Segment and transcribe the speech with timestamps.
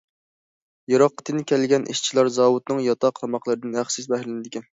[0.93, 4.69] يىراقتىن كەلگەن ئىشچىلار زاۋۇتنىڭ ياتاق، تاماقلىرىدىن ھەقسىز بەھرىلىنىدىكەن.